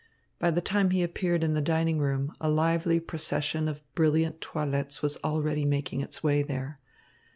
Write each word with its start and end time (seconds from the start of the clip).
By 0.39 0.49
the 0.49 0.61
time 0.61 0.89
he 0.89 1.03
appeared 1.03 1.43
in 1.43 1.53
the 1.53 1.61
dining 1.61 1.99
room, 1.99 2.33
a 2.41 2.49
lively 2.49 2.99
procession 2.99 3.67
of 3.67 3.83
brilliant 3.93 4.41
toilettes 4.41 5.03
was 5.03 5.19
already 5.23 5.63
making 5.63 6.01
its 6.01 6.23
way 6.23 6.41
there. 6.41 6.79